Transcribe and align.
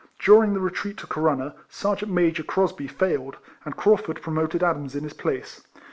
During 0.17 0.55
the 0.55 0.59
retreat 0.59 0.97
to 0.97 1.05
Corunna, 1.05 1.53
Sergeant 1.69 2.11
Major 2.11 2.41
Crosby 2.41 2.87
failed, 2.87 3.37
and 3.63 3.77
Craufurd 3.77 4.19
promoted 4.19 4.63
Adams 4.63 4.95
in 4.95 5.03
his 5.03 5.13
place. 5.13 5.61